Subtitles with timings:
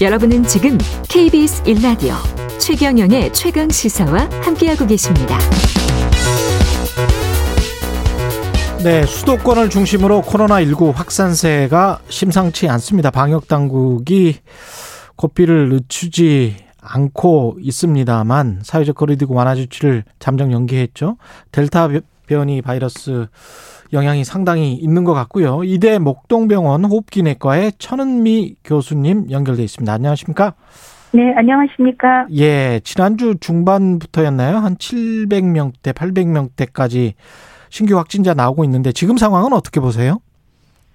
[0.00, 2.14] 여러분은 지금 KBS 1라디오
[2.60, 5.36] 최경영의 최강 시사와 함께하고 계십니다.
[8.84, 13.10] 네, 수도권을 중심으로 코로나19 확산세가 심상치 않습니다.
[13.10, 14.36] 방역 당국이
[15.16, 21.16] 고삐를 늦추지 않고 있습니다만 사회적 거리두기 완화 조치를 잠정 연기했죠.
[21.50, 21.88] 델타
[22.28, 23.26] 변이 바이러스
[23.92, 25.64] 영향이 상당히 있는 것 같고요.
[25.64, 29.92] 이대 목동병원 호흡기내과의 천은미 교수님 연결돼 있습니다.
[29.92, 30.54] 안녕하십니까?
[31.12, 32.26] 네, 안녕하십니까?
[32.36, 34.58] 예, 지난주 중반부터였나요?
[34.58, 37.14] 한 700명대, 800명대까지
[37.70, 40.20] 신규 확진자 나오고 있는데 지금 상황은 어떻게 보세요?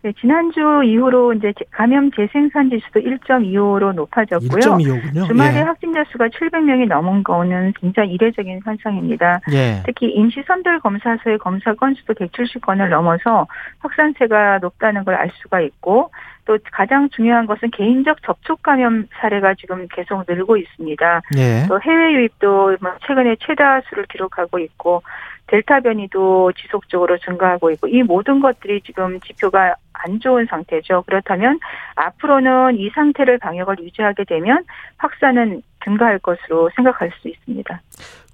[0.04, 4.50] 네, 지난주 이후로 이제 감염 재생산 지수도 1.25로 높아졌고요.
[4.60, 5.28] 1.25군요.
[5.28, 5.62] 주말에 예.
[5.62, 9.40] 확진자 수가 700명이 넘은 거는 굉장히 이례적인 현상입니다.
[9.54, 9.82] 예.
[9.86, 13.48] 특히 임시 선별 검사소의 검사 건수도 170건을 넘어서
[13.80, 16.12] 확산세가 높다는 걸 알 수가 있고
[16.46, 21.22] 또 가장 중요한 것은 개인적 접촉 감염 사례가 지금 계속 늘고 있습니다.
[21.38, 21.66] 예.
[21.68, 25.04] 또 해외 유입도 뭐 최근에 최다 수를 기록하고 있고
[25.48, 31.04] 델타 변이도 지속적으로 증가하고 있고 이 모든 것들이 지금 지표가 안 좋은 상태죠.
[31.06, 31.60] 그렇다면
[31.96, 34.64] 앞으로는 이 상태를 방역을 유지하게 되면
[34.98, 37.82] 확산은 증가할 것으로 생각할 수 있습니다.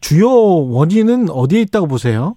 [0.01, 2.35] 주요 원인은 어디에 있다고 보세요?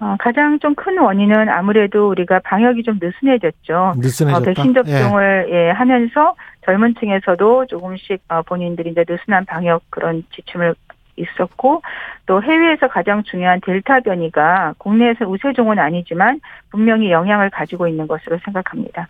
[0.00, 3.94] 어, 가장 좀 큰 원인은 아무래도 우리가 방역이 좀 느슨해졌죠.
[3.98, 4.38] 느슨해졌다.
[4.38, 5.68] 어, 백신 접종을 예.
[5.68, 5.70] 예.
[5.70, 6.34] 하면서
[6.64, 10.74] 젊은 층에서도 조금씩 어, 본인들이 이제 느슨한 방역 그런 지침을
[11.16, 11.82] 있었고
[12.24, 19.06] 또 해외에서 가장 중요한 델타 변이가 국내에서 우세종은 아니지만 분명히 영향을 가지고 있는 것으로 생각합니다.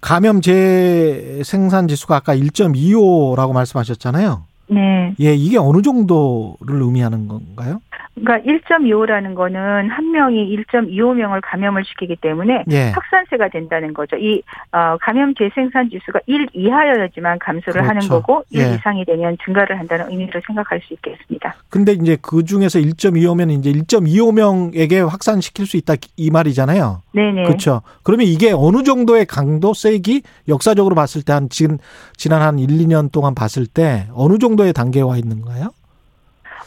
[0.00, 4.42] 감염 재생산 지수가 아까 1.25라고 말씀하셨잖아요.
[4.68, 5.14] 네.
[5.20, 7.80] 예, 이게 어느 정도를 의미하는 건가요?
[8.14, 12.90] 그러니까 1.25라는 거는 한 명이 1.25명을 감염을 시키기 때문에 예.
[12.90, 14.16] 확산세가 된다는 거죠.
[14.16, 17.88] 이 어, 감염 재생산 지수가 1 이하여야지만 감소를 그렇죠.
[17.88, 18.74] 하는 거고 1 예.
[18.74, 21.54] 이상이 되면 증가를 한다는 의미로 생각할 수 있겠습니다.
[21.68, 27.02] 근데 이제 그 중에서 1.25면 이제 1.25명에게 확산시킬 수 있다 이 말이잖아요.
[27.12, 27.44] 네네.
[27.44, 27.82] 그렇죠.
[28.02, 31.78] 그러면 이게 어느 정도의 강도 세기 역사적으로 봤을 때 한 지금
[32.18, 35.70] 지난 한 1, 2년 동안 봤을 때 어느 정도의 단계에 와 있는가요?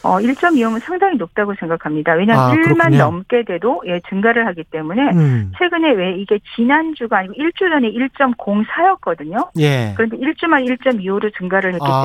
[0.02, 2.12] 어, 1.25는 상당히 높다고 생각합니다.
[2.14, 2.98] 왜냐하면 아, 1만 그렇군요.
[2.98, 5.52] 넘게 돼도 예, 증가를 하기 때문에 음.
[5.58, 9.48] 최근에 왜 이게 지난주가 아니고 일주 전에 1.04였거든요.
[9.58, 9.92] 예.
[9.96, 12.02] 그런데 1주 만 1.25로 증가를 했기 아.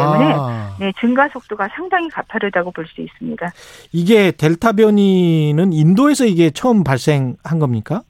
[0.78, 3.48] 때문에 네, 증가 속도가 상당히 가파르다고 볼 수 있습니다.
[3.94, 8.02] 이게 델타 변이는 인도에서 이게 처음 발생한 겁니까?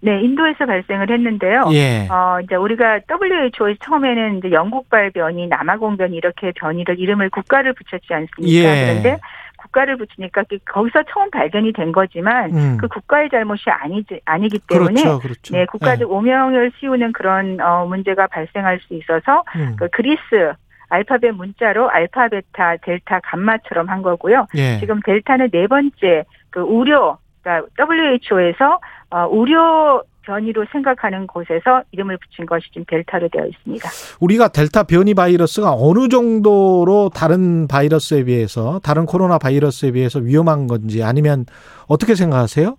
[0.00, 1.64] 네, 인도에서 발생을 했는데요.
[1.72, 2.06] 예.
[2.08, 8.14] 어, 이제 우리가 WHO에 처음에는 이제 영국발 변이, 남아공 변이 이렇게 변이를 이름을 국가를 붙였지
[8.14, 8.68] 않습니까?
[8.68, 8.86] 예.
[8.86, 9.18] 그런데
[9.58, 12.76] 국가를 붙이니까 거기서 처음 발견이 된 거지만 음.
[12.80, 15.54] 그 국가의 잘못이 아니지 아니기 때문에 그렇죠, 그렇죠.
[15.56, 16.04] 네, 국가적 예.
[16.04, 19.74] 오명을 씌우는 그런 어 문제가 발생할 수 있어서 음.
[19.76, 20.52] 그 그리스
[20.90, 24.46] 알파벳 문자로 알파, 베타, 델타, 감마처럼 한 거고요.
[24.54, 24.78] 예.
[24.78, 32.44] 지금 델타는 네 번째 그 우려 그러니까 WHO에서 어, 우려 변이로 생각하는 곳에서 이름을 붙인
[32.44, 33.88] 것이 지금 델타로 되어 있습니다.
[34.20, 41.02] 우리가 델타 변이 바이러스가 어느 정도로 다른 바이러스에 비해서 다른 코로나 바이러스에 비해서 위험한 건지
[41.02, 41.46] 아니면
[41.86, 42.76] 어떻게 생각하세요?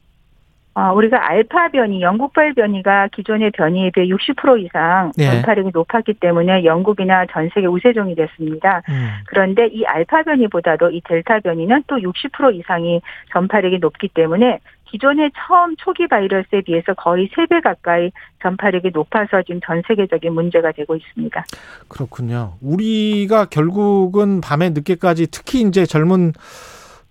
[0.76, 5.26] 어, 우리가 알파 변이, 영국발 변이가 기존의 변이에 비해 60% 이상 예.
[5.26, 8.82] 전파력이 높았기 때문에 영국이나 전 세계 우세종이 됐습니다.
[8.88, 9.10] 음.
[9.28, 13.02] 그런데 이 알파 변이보다도 이 델타 변이는 또 60% 이상이
[13.34, 14.60] 전파력이 높기 때문에
[14.92, 18.12] 기존의 처음 초기 바이러스에 비해서 거의 3배 가까이
[18.42, 21.46] 전파력이 높아서 지금 전 세계적인 문제가 되고 있습니다.
[21.88, 22.56] 그렇군요.
[22.62, 26.34] 우리가 결국은 밤에 늦게까지 특히 이제 젊은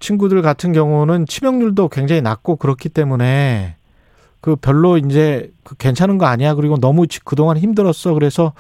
[0.01, 3.77] 친구들 같은 경우는 치명률도 굉장히 낮고 그렇기 때문에
[4.41, 6.55] 그 별로 이제 그 괜찮은 거 아니야.
[6.55, 8.15] 그리고 너무 그동안 힘들었어.
[8.15, 8.53] 그래서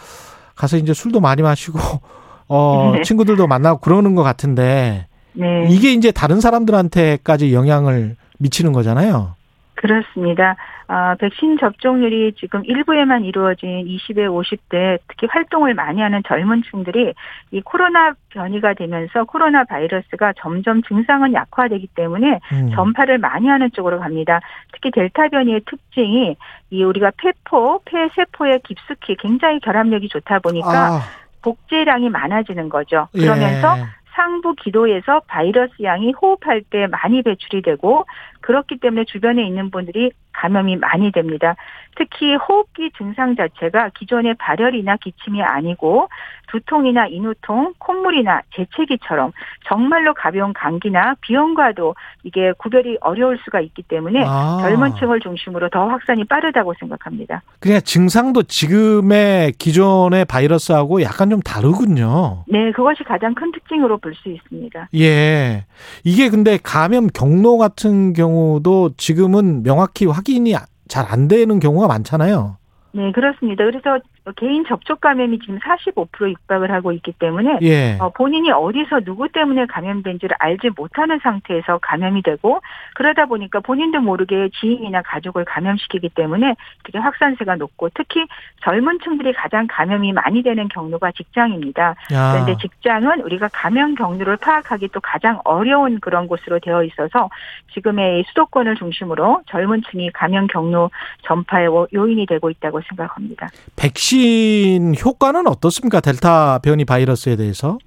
[0.54, 1.78] 가서 이제 술도 많이 마시고
[2.48, 3.02] 어 네.
[3.02, 5.66] 친구들도 만나고 그러는 것 같은데 네.
[5.70, 9.36] 이게 이제 다른 사람들한테까지 영향을 미치는 거잖아요.
[9.78, 10.56] 그렇습니다.
[10.88, 17.12] 아, 백신 접종률이 지금 일부에만 이루어진 20대, 50대 특히 활동을 많이 하는 젊은 층들이
[17.52, 22.70] 이 코로나 변이가 되면서 코로나 바이러스가 점점 증상은 약화되기 때문에 음.
[22.74, 24.40] 전파를 많이 하는 쪽으로 갑니다.
[24.72, 26.36] 특히 델타 변이의 특징이
[26.70, 31.00] 이 우리가 폐포, 폐세포에 깊숙이 굉장히 결합력이 좋다 보니까 아.
[31.42, 33.08] 복제량이 많아지는 거죠.
[33.12, 33.84] 그러면서 예.
[34.18, 38.04] 상부 기도에서 바이러스 양이 호흡할 때 많이 배출이 되고
[38.40, 41.54] 그렇기 때문에 주변에 있는 분들이 감염이 많이 됩니다.
[41.96, 46.08] 특히 호흡기 증상 자체가 기존의 발열이나 기침이 아니고
[46.50, 49.32] 두통이나 인후통, 콧물이나 재채기처럼
[49.66, 54.58] 정말로 가벼운 감기나 비염과도 이게 구별이 어려울 수가 있기 때문에 아.
[54.62, 57.42] 젊은 층을 중심으로 더 확산이 빠르다고 생각합니다.
[57.60, 62.44] 그냥 증상도 지금의 기존의 바이러스하고 약간 좀 다르군요.
[62.46, 64.88] 네, 그것이 가장 큰 특징으로 볼 수 있습니다.
[64.96, 65.64] 예.
[66.04, 70.54] 이게 근데 감염 경로 같은 경우도 지금은 명확히 확인이
[70.88, 72.56] 잘 안 되는 경우가 많잖아요.
[72.92, 73.64] 네, 그렇습니다.
[73.64, 73.98] 그래서
[74.36, 77.96] 개인 접촉 감염이 지금 45% 육박을 하고 있기 때문에 예.
[78.00, 82.60] 어, 본인이 어디서 누구 때문에 감염된지를 알지 못하는 상태에서 감염이 되고
[82.94, 86.54] 그러다 보니까 본인도 모르게 지인이나 가족을 감염시키기 때문에
[86.84, 88.26] 되게 확산세가 높고 특히
[88.62, 91.94] 젊은 층들이 가장 감염이 많이 되는 경로가 직장입니다.
[92.12, 92.32] 야.
[92.32, 97.30] 그런데 직장은 우리가 감염 경로를 파악하기 또 가장 어려운 그런 곳으로 되어 있어서
[97.74, 100.90] 지금의 수도권을 중심으로 젊은 층이 감염 경로
[101.22, 103.48] 전파의 요인이 되고 있다고 생각합니다.
[103.76, 106.00] 백신 백신 효과는 어떻습니까?
[106.00, 107.78] 델타 변이 바이러스에 대해서?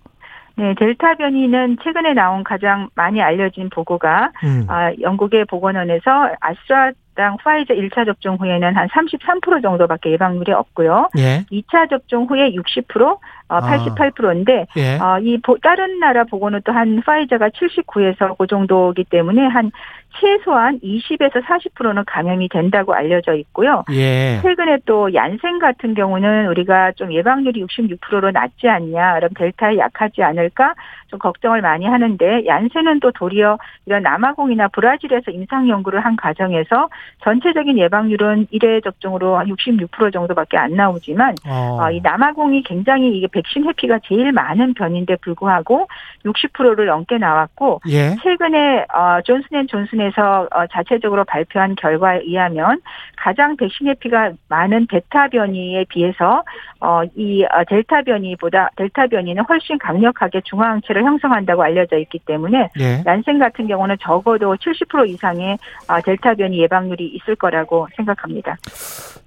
[0.56, 4.66] 네, 델타 변이는 최근에 나온 가장 많이 알려진 보고가 음.
[4.68, 11.10] 아, 영국의 보건원에서 아스트라당 파이저 1차 접종 후에는 한 33% 정도밖에 예방률이 없고요.
[11.18, 11.45] 예.
[11.51, 13.18] 2차 접종 후에 60%, 어,
[13.59, 14.80] 88%인데 아.
[14.80, 14.98] 예.
[14.98, 19.71] 어, 이 다른 나라 보고는 또 한 파이저가 79에서 그 정도기 때문에 한
[20.19, 23.83] 최소한 20에서 40%는 감염이 된다고 알려져 있고요.
[23.92, 24.39] 예.
[24.42, 30.74] 최근에 또 얀센 같은 경우는 우리가 좀 예방률이 66%로 낮지 않냐, 그럼 델타에 약하지 않을까
[31.07, 36.89] 좀 걱정을 많이 하는데 얀센은 또 도리어 이런 남아공이나 브라질에서 임상 연구를 한 과정에서
[37.24, 41.80] 전체적인 예방률은 1회 접종으로 66% 정도밖에 안 나오지만 어.
[41.81, 45.88] 어, 이 남아공이 굉장히 이게 백신 회피가 제일 많은 변인데 불구하고
[46.25, 48.15] 60%를 넘게 나왔고 예.
[48.21, 52.81] 최근에 어, 존슨앤존슨 백신에서 어, 자체적으로 발표한 결과에 의하면
[53.17, 56.43] 가장 백신 회피가 많은 베타 변이에 비해서
[56.79, 63.03] 어, 이 어, 델타 변이보다 델타 변이는 훨씬 강력하게 중화항체를 형성한다고 알려져 있기 때문에 예.
[63.05, 65.57] 얀센 같은 경우는 적어도 70% 이상의
[66.03, 68.57] 델타 변이 예방률이 있을 거라고 생각합니다.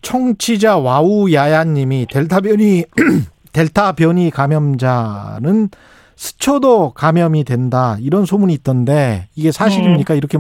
[0.03, 2.85] 청취자 와우 야야님이 델타 변이
[3.55, 5.71] 델타 변이 감염자는
[6.17, 10.15] 스쳐도 감염이 된다 이런 소문이 있던데 이게 사실입니까?
[10.15, 10.19] 네.
[10.19, 10.39] 이렇게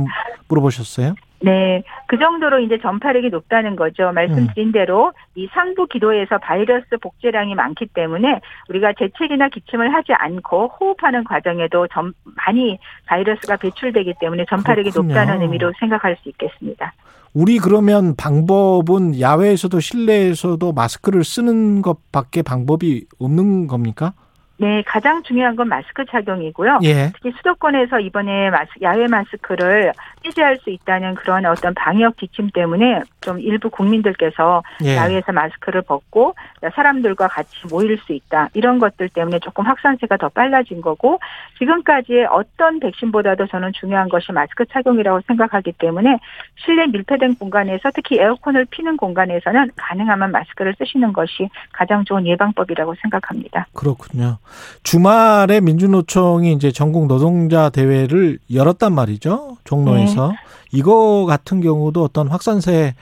[0.49, 1.15] 물어보셨어요?
[1.45, 4.13] 네, 그 정도로 이제 전파력이 높다는 거죠.
[4.13, 4.73] 말씀드린 음.
[4.73, 11.87] 대로 이 상부 기도에서 바이러스 복제량이 많기 때문에 우리가 재채기나 기침을 하지 않고 호흡하는 과정에도
[11.89, 12.13] 전,
[12.47, 15.15] 많이 바이러스가 배출되기 때문에 전파력이 그렇군요.
[15.15, 16.93] 높다는 의미로 생각할 수 있겠습니다.
[17.35, 24.15] 우리 그러면 방법은 야외에서도 실내에서도 마스크를 쓰는 것밖에 방법이 없는 겁니까?
[24.57, 26.79] 네, 가장 중요한 건 마스크 착용이고요.
[26.85, 27.11] 예.
[27.15, 29.93] 특히 수도권에서 이번에 마스, 야외 마스크를
[30.23, 34.97] 폐지할 수 있다는 그런 어떤 방역 지침 때문에 좀 일부 국민들께서 예.
[34.97, 36.35] 야외에서 마스크를 벗고
[36.75, 38.49] 사람들과 같이 모일 수 있다.
[38.55, 41.19] 이런 것들 때문에 조금 확산세가 더 빨라진 거고
[41.59, 46.19] 지금까지의 어떤 백신보다도 저는 중요한 것이 마스크 착용이라고 생각하기 때문에
[46.65, 53.67] 실내 밀폐된 공간에서 특히 에어컨을 피는 공간에서는 가능하면 마스크를 쓰시는 것이 가장 좋은 예방법이라고 생각합니다.
[53.75, 54.39] 그렇군요.
[54.83, 59.57] 주말에 민주노총이 이제 전국 노동자 대회를 열었단 말이죠.
[59.65, 60.29] 종로에서.
[60.29, 60.35] 네.
[60.73, 62.95] 이거 같은 경우도 어떤 확산세에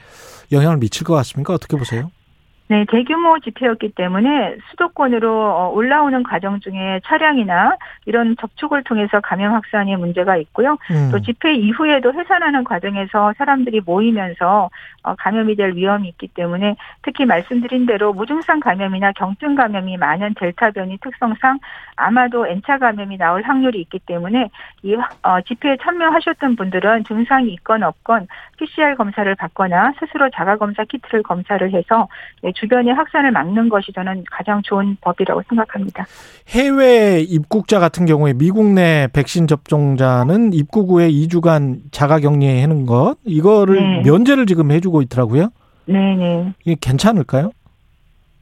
[0.51, 1.53] 영향을 미칠 것 같습니까?
[1.53, 2.11] 어떻게 보세요?
[2.69, 7.75] 네, 대규모 집회였기 때문에 수도권으로 어, 올라오는 과정 중에 차량이나
[8.05, 10.77] 이런 접촉을 통해서 감염 확산의 문제가 있고요.
[10.91, 11.09] 음.
[11.11, 14.69] 또 집회 이후에도 해산하는 과정에서 사람들이 모이면서
[15.03, 20.71] 어, 감염이 될 위험이 있기 때문에 특히 말씀드린 대로 무증상 감염이나 경증 감염이 많은 델타
[20.71, 21.59] 변이 특성상
[21.97, 24.49] 아마도 N차 감염이 나올 확률이 있기 때문에
[24.83, 31.23] 이 어, 집회에 참여하셨던 분들은 증상이 있건 없건 PCR 검사를 받거나 스스로 자가 검사 키트를
[31.23, 32.07] 검사를 해서
[32.53, 36.05] 주변의 확산을 막는 것이 저는 가장 좋은 법이라고 생각합니다.
[36.49, 43.75] 해외 입국자 같은 경우에 미국 내 백신 접종자는 입국 후에 2주간 자가 격리하는 것 이거를
[43.75, 44.01] 네.
[44.09, 45.49] 면제를 지금 해주고 있더라고요.
[45.85, 46.53] 네네.
[46.63, 47.51] 이게 괜찮을까요?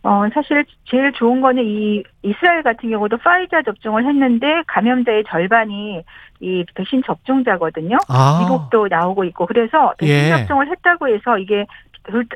[0.04, 6.02] 어, 사실 제일 좋은 거는 이 이스라엘 같은 경우도 파이자 접종을 했는데 감염자의 절반이
[6.40, 7.98] 이 백신 접종자거든요.
[8.10, 8.40] 아.
[8.42, 10.30] 미국도 나오고 있고 그래서 백신 예.
[10.30, 11.68] 접종을 했다고 해서 이게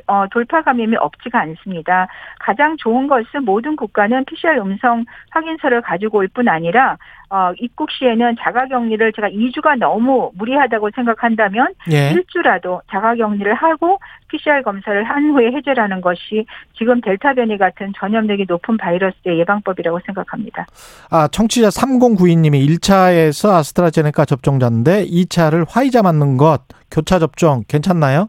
[0.06, 2.06] 어, 돌파 감염이 없지가 않습니다.
[2.38, 6.98] 가장 좋은 것은 모든 국가는 PCR 음성 확인서를 가지고 올 뿐 아니라
[7.30, 12.12] 어, 입국 시에는 자가격리를 제가 2주가 너무 무리하다고 생각한다면 예.
[12.12, 16.46] 1주라도 자가격리를 하고 PCR 검사를 한 후에 해제라는 것이
[16.76, 20.66] 지금 델타 변이 같은 전염력이 높은 바이러스의 예방법이라고 생각합니다.
[21.10, 28.28] 아, 청취자 3092님이 1차에서 아스트라제네카 접종자인데 2차를 화이자 맞는 것 교차 접종 괜찮나요?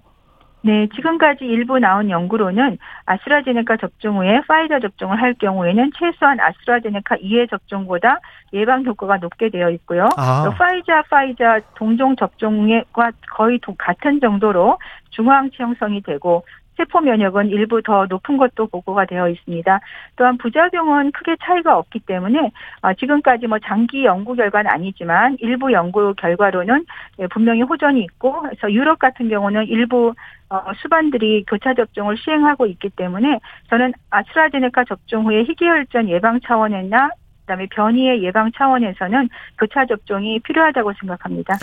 [0.68, 7.50] 네, 지금까지 일부 나온 연구로는 아스트라제네카 접종 후에 파이자 접종을 할 경우에는 최소한 아스트라제네카 2회
[7.50, 8.20] 접종보다
[8.52, 10.10] 예방 효과가 높게 되어 있고요.
[10.18, 10.54] 아.
[10.58, 14.78] 파이자, 파이자 동종 접종과 거의 같은 정도로
[15.12, 16.44] 중화항체 형성이 되고
[16.78, 19.80] 세포 면역은 일부 더 높은 것도 보고가 되어 있습니다.
[20.16, 26.14] 또한 부작용은 크게 차이가 없기 때문에 어, 지금까지 뭐 장기 연구 결과는 아니지만 일부 연구
[26.16, 26.86] 결과로는
[27.20, 30.14] 예, 분명히 호전이 있고 그래서 유럽 같은 경우는 일부
[30.50, 37.10] 어, 수반들이 교차 접종을 시행하고 있기 때문에 저는 아스트라제네카 접종 후에 희귀혈전 예방 차원이나
[37.48, 41.56] 그다음에 변이의 예방 차원에서는 교차 접종이 필요하다고 생각합니다.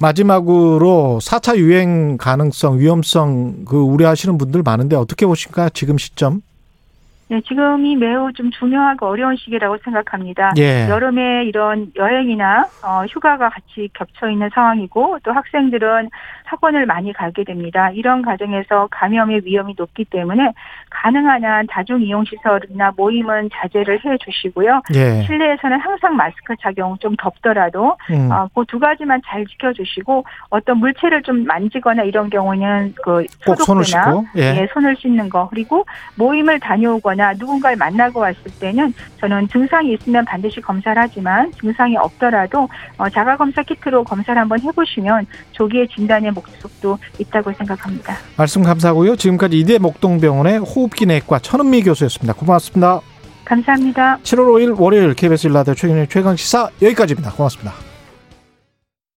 [0.00, 5.70] 마지막으로 4차 유행 가능성, 위험성 그 우려하시는 분들 많은데 어떻게 보십니까?
[5.70, 6.42] 지금 시점?
[7.30, 10.52] 네, 지금이 매우 좀 중요하고 어려운 시기라고 생각합니다.
[10.58, 10.88] 예.
[10.88, 16.10] 여름에 이런 여행이나 어, 휴가가 같이 겹쳐 있는 상황이고 또 학생들은
[16.42, 17.90] 학원을 많이 가게 됩니다.
[17.92, 20.52] 이런 과정에서 감염의 위험이 높기 때문에
[20.90, 24.82] 가능한 한 다중 이용 시설이나 모임은 자제를 해 주시고요.
[24.96, 25.22] 예.
[25.22, 28.28] 실내에서는 항상 마스크 착용 좀 덥더라도 음.
[28.32, 34.62] 어, 그두 가지만 잘 지켜 주시고 어떤 물체를 좀 만지거나 이런 경우는 그 소독제나 예.
[34.62, 40.60] 예, 손을 씻는 거 그리고 모임을 다녀오거나 누군가를 만나고 왔을 때는 저는 증상이 있으면 반드시
[40.60, 47.52] 검사를 하지만 증상이 없더라도 어, 자가 검사 키트로 검사를 한번 해보시면 조기에 진단에 목적도 있다고
[47.52, 48.16] 생각합니다.
[48.36, 49.16] 말씀 감사하고요.
[49.16, 52.34] 지금까지 이대 목동병원의 호흡기 내과 천은미 교수였습니다.
[52.34, 53.00] 고맙습니다.
[53.44, 54.18] 감사합니다.
[54.22, 57.32] 7월 5일 월요일 KBS 일라디오 최경의 최강 시사 여기까지입니다.
[57.32, 57.89] 고맙습니다.